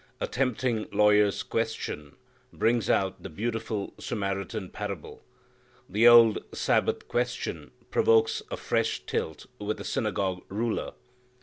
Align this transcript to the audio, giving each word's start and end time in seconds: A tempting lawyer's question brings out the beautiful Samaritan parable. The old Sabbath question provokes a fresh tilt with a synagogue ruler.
A 0.19 0.25
tempting 0.25 0.87
lawyer's 0.91 1.43
question 1.43 2.15
brings 2.51 2.89
out 2.89 3.21
the 3.21 3.29
beautiful 3.29 3.93
Samaritan 3.99 4.71
parable. 4.71 5.21
The 5.87 6.07
old 6.07 6.39
Sabbath 6.55 7.07
question 7.07 7.69
provokes 7.91 8.41
a 8.49 8.57
fresh 8.57 9.01
tilt 9.05 9.45
with 9.59 9.79
a 9.79 9.83
synagogue 9.83 10.41
ruler. 10.49 10.93